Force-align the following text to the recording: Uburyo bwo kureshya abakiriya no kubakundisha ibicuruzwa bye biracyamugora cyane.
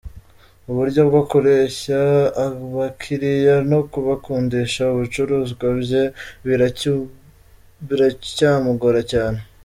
Uburyo 0.69 1.01
bwo 1.09 1.21
kureshya 1.31 1.99
abakiriya 2.45 3.55
no 3.71 3.79
kubakundisha 3.91 4.81
ibicuruzwa 4.95 5.65
bye 5.81 6.03
biracyamugora 7.89 9.01
cyane. 9.11 9.39